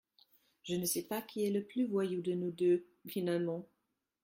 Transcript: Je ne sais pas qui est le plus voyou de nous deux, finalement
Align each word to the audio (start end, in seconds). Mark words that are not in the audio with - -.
Je 0.63 0.73
ne 0.73 0.85
sais 0.87 1.03
pas 1.03 1.21
qui 1.21 1.45
est 1.45 1.51
le 1.51 1.63
plus 1.63 1.85
voyou 1.85 2.23
de 2.23 2.33
nous 2.33 2.49
deux, 2.49 2.87
finalement 3.07 3.67